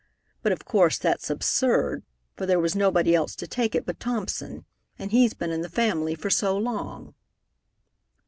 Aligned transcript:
But 0.41 0.51
of 0.51 0.65
course 0.65 0.97
that's 0.97 1.29
absurd, 1.29 2.01
for 2.35 2.47
there 2.47 2.59
was 2.59 2.75
nobody 2.75 3.13
else 3.13 3.35
to 3.35 3.45
take 3.45 3.75
it 3.75 3.85
but 3.85 3.99
Thompson, 3.99 4.65
and 4.97 5.11
he's 5.11 5.35
been 5.35 5.51
in 5.51 5.61
the 5.61 5.69
family 5.69 6.15
for 6.15 6.31
so 6.31 6.57
long." 6.57 7.13